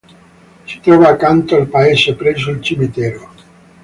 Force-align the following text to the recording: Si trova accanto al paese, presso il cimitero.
Si 0.65 0.79
trova 0.79 1.09
accanto 1.09 1.55
al 1.55 1.67
paese, 1.67 2.15
presso 2.15 2.49
il 2.49 2.63
cimitero. 2.63 3.33